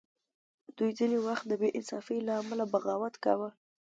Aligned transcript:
دوی 0.77 0.91
ځینې 0.99 1.17
وخت 1.27 1.43
د 1.47 1.53
بې 1.61 1.69
انصافۍ 1.77 2.19
له 2.27 2.33
امله 2.41 2.63
بغاوت 2.73 3.15
کاوه. 3.23 3.49